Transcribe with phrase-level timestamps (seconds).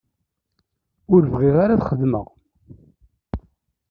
[1.13, 2.25] Ur bɣiɣ ara ad xedmeɣ.